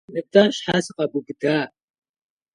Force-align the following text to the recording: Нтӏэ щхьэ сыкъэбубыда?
Нтӏэ 0.15 0.41
щхьэ 0.55 0.75
сыкъэбубыда? 0.85 1.57